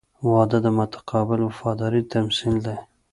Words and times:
•واده 0.31 0.57
د 0.65 0.67
متقابل 0.79 1.39
وفادارۍ 1.43 2.01
تمثیل 2.13 2.55
دی. 2.65 2.77